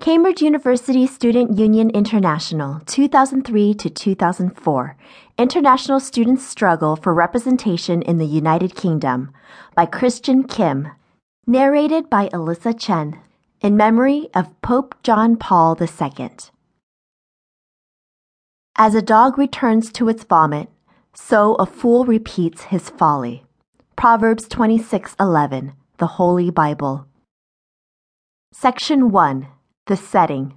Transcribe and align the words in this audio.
Cambridge 0.00 0.40
University 0.40 1.06
Student 1.06 1.58
Union 1.58 1.90
International, 1.90 2.80
2003 2.86 3.74
to 3.74 3.90
2004. 3.90 4.96
International 5.36 6.00
Students 6.00 6.42
Struggle 6.42 6.96
for 6.96 7.12
Representation 7.12 8.00
in 8.00 8.16
the 8.16 8.24
United 8.24 8.74
Kingdom 8.74 9.30
by 9.74 9.84
Christian 9.84 10.44
Kim. 10.44 10.88
Narrated 11.46 12.08
by 12.08 12.30
Elyssa 12.30 12.72
Chen. 12.80 13.20
In 13.60 13.76
memory 13.76 14.30
of 14.32 14.58
Pope 14.62 14.94
John 15.02 15.36
Paul 15.36 15.76
II. 15.78 16.30
As 18.76 18.94
a 18.94 19.02
dog 19.02 19.36
returns 19.36 19.92
to 19.92 20.08
its 20.08 20.24
vomit, 20.24 20.70
so 21.12 21.56
a 21.56 21.66
fool 21.66 22.06
repeats 22.06 22.62
his 22.62 22.88
folly. 22.88 23.44
Proverbs 23.96 24.48
26:11, 24.48 25.74
the 25.98 26.16
Holy 26.16 26.48
Bible. 26.48 27.04
Section 28.50 29.10
1 29.10 29.46
the 29.86 29.96
setting. 29.96 30.54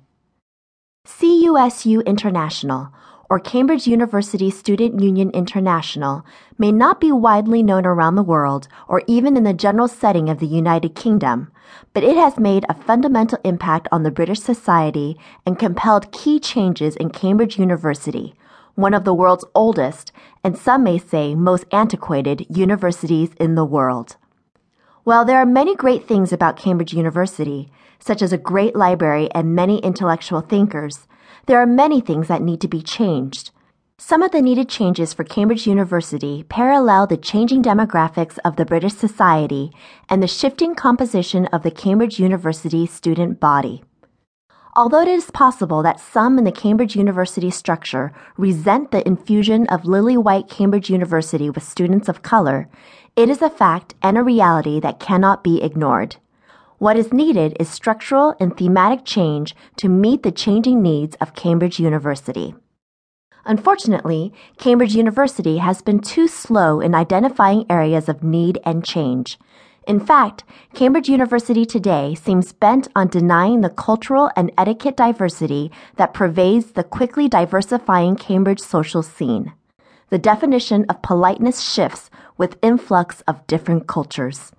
CUSU 1.08 2.06
International, 2.06 2.94
or 3.30 3.40
Cambridge 3.40 3.88
University 3.88 4.50
Student 4.52 5.02
Union 5.02 5.32
International, 5.32 6.26
may 6.58 6.72
not 6.72 7.02
be 7.02 7.12
widely 7.12 7.64
known 7.64 7.86
around 7.86 8.16
the 8.16 8.24
world 8.24 8.68
or 8.88 9.02
even 9.08 9.36
in 9.36 9.44
the 9.44 9.54
general 9.54 9.88
setting 9.88 10.30
of 10.30 10.40
the 10.40 10.46
United 10.46 10.96
Kingdom, 10.96 11.52
but 11.94 12.04
it 12.04 12.16
has 12.16 12.38
made 12.38 12.66
a 12.70 12.74
fundamental 12.74 13.40
impact 13.44 13.88
on 13.92 14.04
the 14.04 14.12
British 14.12 14.40
society 14.40 15.18
and 15.46 15.58
compelled 15.58 16.12
key 16.12 16.40
changes 16.40 16.96
in 16.96 17.10
Cambridge 17.10 17.58
University, 17.58 18.36
one 18.76 18.94
of 18.94 19.04
the 19.04 19.14
world's 19.14 19.46
oldest, 19.56 20.12
and 20.44 20.58
some 20.58 20.84
may 20.84 20.98
say 20.98 21.36
most 21.36 21.66
antiquated, 21.72 22.46
universities 22.50 23.32
in 23.40 23.56
the 23.56 23.66
world. 23.66 24.18
While 25.04 25.26
there 25.26 25.38
are 25.38 25.46
many 25.46 25.76
great 25.76 26.08
things 26.08 26.32
about 26.32 26.56
Cambridge 26.56 26.94
University, 26.94 27.70
such 28.00 28.22
as 28.22 28.32
a 28.32 28.38
great 28.38 28.74
library 28.74 29.30
and 29.36 29.54
many 29.54 29.80
intellectual 29.80 30.40
thinkers, 30.40 31.08
there 31.46 31.62
are 31.62 31.66
many 31.66 32.00
things 32.00 32.30
that 32.30 32.42
need 32.42 32.62
to 32.62 32.70
be 32.70 32.82
changed. 32.82 33.52
Some 33.98 34.24
of 34.24 34.32
the 34.32 34.42
needed 34.42 34.70
changes 34.70 35.14
for 35.14 35.26
Cambridge 35.26 35.68
University 35.68 36.44
parallel 36.44 37.06
the 37.06 37.18
changing 37.18 37.62
demographics 37.62 38.40
of 38.46 38.56
the 38.56 38.66
British 38.66 38.94
society 38.94 39.72
and 40.08 40.24
the 40.24 40.28
shifting 40.28 40.74
composition 40.74 41.48
of 41.48 41.64
the 41.64 41.72
Cambridge 41.72 42.18
University 42.18 42.86
student 42.86 43.42
body. 43.42 43.84
Although 44.76 45.02
it 45.02 45.08
is 45.08 45.30
possible 45.30 45.84
that 45.84 46.00
some 46.00 46.40
in 46.40 46.46
the 46.46 46.52
Cambridge 46.52 46.96
University 46.96 47.52
structure 47.52 48.12
resent 48.38 48.90
the 48.90 49.08
infusion 49.08 49.68
of 49.68 49.86
lily 49.86 50.18
white 50.18 50.50
Cambridge 50.50 50.90
University 50.90 51.48
with 51.52 51.62
students 51.62 52.10
of 52.10 52.24
color, 52.24 52.68
it 53.16 53.30
is 53.30 53.44
a 53.44 53.52
fact 53.52 53.94
and 54.02 54.18
a 54.18 54.24
reality 54.24 54.80
that 54.80 55.00
cannot 55.00 55.44
be 55.44 55.62
ignored. 55.62 56.16
What 56.80 56.98
is 56.98 57.14
needed 57.14 57.56
is 57.60 57.70
structural 57.70 58.36
and 58.40 58.58
thematic 58.58 59.06
change 59.06 59.56
to 59.78 59.90
meet 59.90 60.24
the 60.24 60.32
changing 60.32 60.82
needs 60.82 61.16
of 61.22 61.36
Cambridge 61.36 61.80
University. 61.80 62.56
Unfortunately, 63.46 64.34
Cambridge 64.58 64.96
University 64.96 65.60
has 65.60 65.84
been 65.84 66.00
too 66.00 66.28
slow 66.28 66.80
in 66.80 66.96
identifying 66.96 67.68
areas 67.70 68.10
of 68.10 68.24
need 68.24 68.58
and 68.66 68.84
change. 68.84 69.38
In 69.86 70.00
fact, 70.00 70.44
Cambridge 70.74 71.10
University 71.10 71.66
today 71.66 72.16
seems 72.16 72.54
bent 72.54 72.88
on 72.96 73.08
denying 73.08 73.62
the 73.62 73.70
cultural 73.70 74.32
and 74.36 74.52
etiquette 74.58 74.96
diversity 74.96 75.72
that 75.98 76.14
pervades 76.14 76.72
the 76.72 76.84
quickly 76.84 77.28
diversifying 77.28 78.16
Cambridge 78.16 78.62
social 78.62 79.04
scene. 79.04 79.54
The 80.10 80.18
definition 80.18 80.86
of 80.90 81.02
politeness 81.02 81.60
shifts 81.62 82.10
with 82.38 82.58
influx 82.62 83.22
of 83.28 83.46
different 83.48 83.88
cultures. 83.88 84.52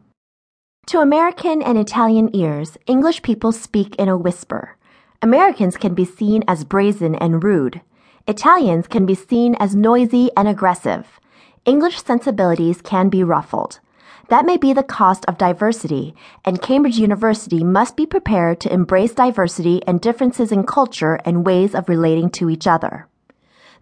To 0.88 1.00
American 1.00 1.62
and 1.62 1.78
Italian 1.78 2.28
ears, 2.36 2.76
English 2.86 3.22
people 3.22 3.52
speak 3.52 3.94
in 3.96 4.08
a 4.08 4.18
whisper. 4.18 4.76
Americans 5.22 5.78
can 5.78 5.94
be 5.94 6.04
seen 6.04 6.44
as 6.46 6.64
brazen 6.64 7.14
and 7.14 7.42
rude. 7.42 7.80
Italians 8.28 8.86
can 8.86 9.06
be 9.06 9.14
seen 9.14 9.54
as 9.54 9.74
noisy 9.74 10.30
and 10.36 10.48
aggressive. 10.48 11.18
English 11.64 12.02
sensibilities 12.02 12.82
can 12.82 13.08
be 13.08 13.24
ruffled. 13.24 13.80
That 14.28 14.46
may 14.46 14.56
be 14.56 14.72
the 14.72 14.82
cost 14.82 15.24
of 15.26 15.38
diversity, 15.38 16.14
and 16.44 16.62
Cambridge 16.62 16.98
University 16.98 17.62
must 17.62 17.96
be 17.96 18.06
prepared 18.06 18.60
to 18.60 18.72
embrace 18.72 19.12
diversity 19.12 19.82
and 19.86 20.00
differences 20.00 20.50
in 20.50 20.64
culture 20.64 21.20
and 21.24 21.44
ways 21.44 21.74
of 21.74 21.88
relating 21.88 22.30
to 22.30 22.48
each 22.48 22.66
other 22.66 23.06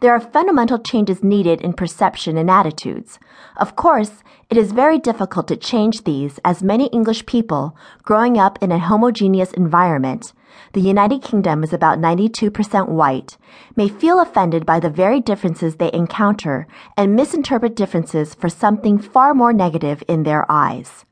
there 0.03 0.13
are 0.13 0.21
fundamental 0.21 0.79
changes 0.79 1.25
needed 1.25 1.63
in 1.63 1.73
perception 1.73 2.37
and 2.37 2.51
attitudes. 2.51 3.19
Of 3.57 3.77
course, 3.77 4.23
it 4.51 4.59
is 4.59 4.73
very 4.73 4.99
difficult 4.99 5.49
to 5.49 5.57
change 5.57 6.05
these 6.05 6.39
as 6.45 6.63
many 6.63 6.89
English 6.89 7.25
people, 7.25 7.75
growing 8.03 8.37
up 8.37 8.59
in 8.61 8.71
a 8.71 8.79
homogeneous 8.79 9.53
environment, 9.53 10.35
the 10.73 10.81
United 10.81 11.23
Kingdom 11.23 11.63
is 11.65 11.73
about 11.73 11.99
92% 11.99 12.89
white, 12.89 13.37
may 13.77 13.89
feel 13.89 14.21
offended 14.21 14.67
by 14.67 14.81
the 14.81 14.91
very 14.91 15.21
differences 15.21 15.77
they 15.77 15.91
encounter 15.93 16.67
and 16.97 17.15
misinterpret 17.15 17.77
differences 17.77 18.35
for 18.35 18.49
something 18.49 18.99
far 18.99 19.35
more 19.35 19.53
negative 19.53 20.03
in 20.09 20.23
their 20.23 20.45
eyes. 20.51 21.05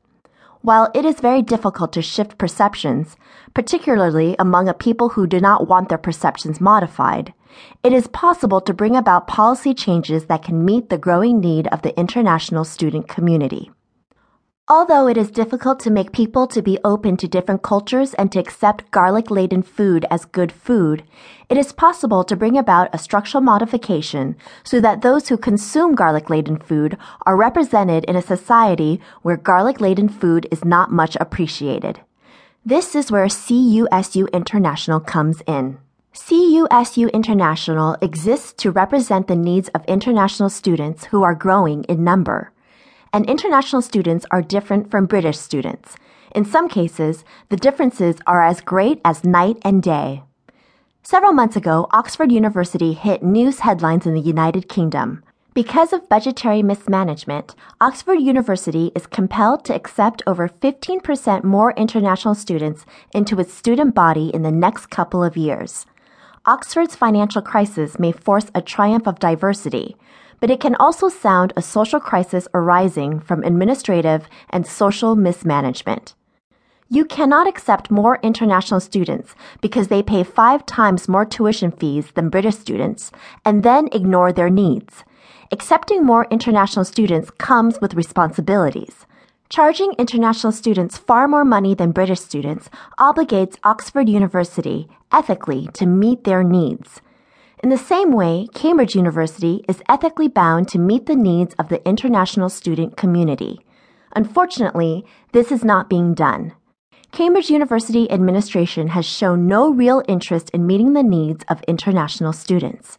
While 0.61 0.91
it 0.93 1.05
is 1.05 1.19
very 1.19 1.41
difficult 1.41 1.91
to 1.93 2.03
shift 2.03 2.37
perceptions, 2.37 3.17
particularly 3.55 4.35
among 4.37 4.67
a 4.67 4.75
people 4.75 5.09
who 5.09 5.25
do 5.25 5.39
not 5.39 5.67
want 5.67 5.89
their 5.89 5.97
perceptions 5.97 6.61
modified, 6.61 7.33
it 7.83 7.93
is 7.93 8.07
possible 8.07 8.61
to 8.61 8.73
bring 8.73 8.95
about 8.95 9.27
policy 9.27 9.73
changes 9.73 10.25
that 10.25 10.43
can 10.43 10.65
meet 10.65 10.89
the 10.89 10.97
growing 10.97 11.39
need 11.39 11.67
of 11.67 11.81
the 11.81 11.97
international 11.99 12.63
student 12.63 13.07
community. 13.07 13.71
Although 14.67 15.07
it 15.07 15.17
is 15.17 15.31
difficult 15.31 15.81
to 15.81 15.91
make 15.91 16.13
people 16.13 16.47
to 16.47 16.61
be 16.61 16.79
open 16.85 17.17
to 17.17 17.27
different 17.27 17.61
cultures 17.61 18.13
and 18.13 18.31
to 18.31 18.39
accept 18.39 18.89
garlic-laden 18.91 19.63
food 19.63 20.05
as 20.09 20.23
good 20.23 20.49
food, 20.51 21.03
it 21.49 21.57
is 21.57 21.73
possible 21.73 22.23
to 22.23 22.37
bring 22.37 22.57
about 22.57 22.87
a 22.93 22.97
structural 22.97 23.41
modification 23.41 24.37
so 24.63 24.79
that 24.79 25.01
those 25.01 25.27
who 25.27 25.37
consume 25.37 25.93
garlic-laden 25.93 26.59
food 26.59 26.97
are 27.25 27.35
represented 27.35 28.05
in 28.05 28.15
a 28.15 28.21
society 28.21 29.01
where 29.23 29.35
garlic-laden 29.35 30.07
food 30.07 30.47
is 30.51 30.63
not 30.63 30.89
much 30.89 31.17
appreciated. 31.19 31.99
This 32.65 32.95
is 32.95 33.11
where 33.11 33.25
CUSU 33.25 34.31
International 34.31 35.01
comes 35.01 35.41
in. 35.47 35.79
CUSU 36.13 37.11
International 37.13 37.97
exists 38.01 38.53
to 38.53 38.71
represent 38.71 39.27
the 39.27 39.35
needs 39.35 39.69
of 39.69 39.85
international 39.85 40.49
students 40.49 41.05
who 41.05 41.23
are 41.23 41.33
growing 41.33 41.83
in 41.85 42.03
number 42.03 42.51
and 43.13 43.29
international 43.29 43.81
students 43.81 44.25
are 44.31 44.41
different 44.41 44.89
from 44.89 45.05
British 45.05 45.37
students. 45.37 45.95
In 46.33 46.45
some 46.45 46.69
cases, 46.69 47.25
the 47.49 47.57
differences 47.57 48.17
are 48.25 48.43
as 48.43 48.61
great 48.61 49.01
as 49.03 49.23
night 49.23 49.57
and 49.63 49.83
day. 49.83 50.23
Several 51.03 51.33
months 51.33 51.55
ago, 51.55 51.87
Oxford 51.91 52.31
University 52.31 52.93
hit 52.93 53.23
news 53.23 53.59
headlines 53.59 54.05
in 54.05 54.13
the 54.13 54.21
United 54.21 54.69
Kingdom. 54.69 55.23
Because 55.53 55.91
of 55.91 56.07
budgetary 56.07 56.63
mismanagement, 56.63 57.55
Oxford 57.81 58.21
University 58.21 58.91
is 58.95 59.07
compelled 59.07 59.65
to 59.65 59.75
accept 59.75 60.23
over 60.25 60.47
15% 60.47 61.43
more 61.43 61.73
international 61.73 62.35
students 62.35 62.85
into 63.13 63.37
its 63.37 63.53
student 63.53 63.93
body 63.93 64.29
in 64.33 64.43
the 64.43 64.51
next 64.51 64.85
couple 64.85 65.21
of 65.21 65.35
years. 65.35 65.85
Oxford's 66.43 66.95
financial 66.95 67.43
crisis 67.43 67.99
may 67.99 68.11
force 68.11 68.47
a 68.55 68.63
triumph 68.63 69.05
of 69.07 69.19
diversity, 69.19 69.95
but 70.39 70.49
it 70.49 70.59
can 70.59 70.73
also 70.79 71.07
sound 71.07 71.53
a 71.55 71.61
social 71.61 71.99
crisis 71.99 72.47
arising 72.55 73.19
from 73.19 73.43
administrative 73.43 74.27
and 74.49 74.65
social 74.65 75.15
mismanagement. 75.15 76.15
You 76.89 77.05
cannot 77.05 77.47
accept 77.47 77.91
more 77.91 78.17
international 78.23 78.79
students 78.79 79.35
because 79.61 79.89
they 79.89 80.01
pay 80.01 80.23
five 80.23 80.65
times 80.65 81.07
more 81.07 81.25
tuition 81.25 81.69
fees 81.69 82.09
than 82.15 82.29
British 82.29 82.55
students 82.55 83.11
and 83.45 83.61
then 83.61 83.87
ignore 83.91 84.33
their 84.33 84.49
needs. 84.49 85.03
Accepting 85.51 86.03
more 86.03 86.25
international 86.31 86.85
students 86.85 87.29
comes 87.29 87.79
with 87.79 87.93
responsibilities. 87.93 89.05
Charging 89.51 89.91
international 89.97 90.53
students 90.53 90.97
far 90.97 91.27
more 91.27 91.43
money 91.43 91.75
than 91.75 91.91
British 91.91 92.21
students 92.21 92.69
obligates 92.97 93.57
Oxford 93.65 94.07
University 94.07 94.87
ethically 95.11 95.67
to 95.73 95.85
meet 95.85 96.23
their 96.23 96.41
needs. 96.41 97.01
In 97.61 97.67
the 97.67 97.77
same 97.77 98.13
way, 98.13 98.47
Cambridge 98.53 98.95
University 98.95 99.65
is 99.67 99.83
ethically 99.89 100.29
bound 100.29 100.69
to 100.69 100.79
meet 100.79 101.05
the 101.05 101.17
needs 101.17 101.53
of 101.59 101.67
the 101.67 101.85
international 101.85 102.47
student 102.47 102.95
community. 102.95 103.59
Unfortunately, 104.15 105.03
this 105.33 105.51
is 105.51 105.65
not 105.65 105.89
being 105.89 106.13
done. 106.13 106.53
Cambridge 107.11 107.49
University 107.49 108.09
administration 108.09 108.87
has 108.87 109.05
shown 109.05 109.47
no 109.49 109.69
real 109.69 110.01
interest 110.07 110.49
in 110.51 110.65
meeting 110.65 110.93
the 110.93 111.03
needs 111.03 111.43
of 111.49 111.61
international 111.63 112.31
students. 112.31 112.95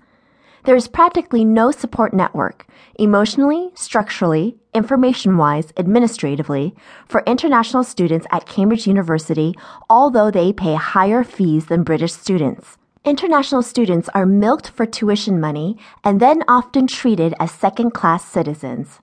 There 0.65 0.77
is 0.77 0.87
practically 0.87 1.45
no 1.45 1.73
support 1.73 2.15
network, 2.15 2.67
emotionally, 2.95 3.71
structurally, 3.75 4.57
information 4.73 5.37
wise, 5.37 5.73
administratively, 5.77 6.73
for 7.09 7.25
international 7.27 7.83
students 7.83 8.29
at 8.31 8.47
Cambridge 8.47 8.87
University, 8.87 9.57
although 9.91 10.31
they 10.31 10.53
pay 10.53 10.75
higher 10.75 11.25
fees 11.25 11.67
than 11.67 11.83
British 11.83 12.13
students. 12.13 12.79
International 13.05 13.63
students 13.63 14.09
are 14.15 14.25
milked 14.25 14.71
for 14.71 14.87
tuition 14.87 15.41
money 15.41 15.77
and 16.05 16.21
then 16.21 16.45
often 16.47 16.87
treated 16.87 17.35
as 17.41 17.51
second 17.51 17.91
class 17.91 18.25
citizens. 18.25 19.01